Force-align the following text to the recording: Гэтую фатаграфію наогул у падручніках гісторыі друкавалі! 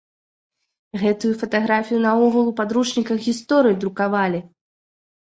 Гэтую 1.01 1.33
фатаграфію 1.41 1.99
наогул 2.05 2.45
у 2.51 2.53
падручніках 2.59 3.17
гісторыі 3.27 3.77
друкавалі! 3.83 4.39